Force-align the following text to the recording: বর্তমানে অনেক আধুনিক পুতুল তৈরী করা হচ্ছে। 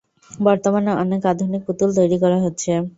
বর্তমানে 0.31 0.91
অনেক 1.01 1.21
আধুনিক 1.31 1.61
পুতুল 1.67 1.89
তৈরী 1.97 2.17
করা 2.23 2.37
হচ্ছে। 2.45 2.71